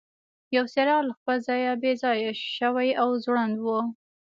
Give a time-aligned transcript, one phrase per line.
[0.55, 3.67] یو څراغ له خپل ځایه بې ځایه شوی او ځوړند و.